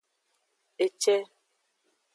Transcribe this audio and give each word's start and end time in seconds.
Ece. 0.85 1.15